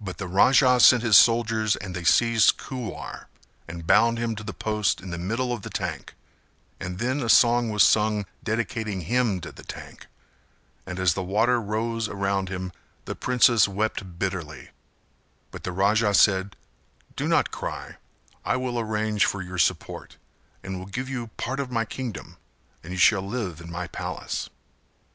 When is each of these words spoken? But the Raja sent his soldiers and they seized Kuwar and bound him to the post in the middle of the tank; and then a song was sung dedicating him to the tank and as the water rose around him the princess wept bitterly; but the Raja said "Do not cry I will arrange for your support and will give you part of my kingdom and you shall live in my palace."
But 0.00 0.16
the 0.16 0.26
Raja 0.28 0.80
sent 0.80 1.02
his 1.02 1.14
soldiers 1.18 1.76
and 1.76 1.94
they 1.94 2.04
seized 2.04 2.56
Kuwar 2.56 3.26
and 3.68 3.86
bound 3.86 4.16
him 4.16 4.34
to 4.34 4.42
the 4.42 4.54
post 4.54 5.02
in 5.02 5.10
the 5.10 5.18
middle 5.18 5.52
of 5.52 5.60
the 5.60 5.68
tank; 5.68 6.14
and 6.80 6.98
then 6.98 7.20
a 7.20 7.28
song 7.28 7.68
was 7.68 7.82
sung 7.82 8.24
dedicating 8.42 9.02
him 9.02 9.42
to 9.42 9.52
the 9.52 9.62
tank 9.62 10.06
and 10.86 10.98
as 10.98 11.12
the 11.12 11.22
water 11.22 11.60
rose 11.60 12.08
around 12.08 12.48
him 12.48 12.72
the 13.04 13.14
princess 13.14 13.68
wept 13.68 14.18
bitterly; 14.18 14.70
but 15.50 15.64
the 15.64 15.72
Raja 15.72 16.14
said 16.14 16.56
"Do 17.14 17.28
not 17.28 17.50
cry 17.50 17.98
I 18.42 18.56
will 18.56 18.80
arrange 18.80 19.26
for 19.26 19.42
your 19.42 19.58
support 19.58 20.16
and 20.62 20.78
will 20.78 20.86
give 20.86 21.10
you 21.10 21.26
part 21.36 21.60
of 21.60 21.70
my 21.70 21.84
kingdom 21.84 22.38
and 22.82 22.90
you 22.90 22.98
shall 22.98 23.20
live 23.20 23.60
in 23.60 23.70
my 23.70 23.86
palace." 23.86 24.48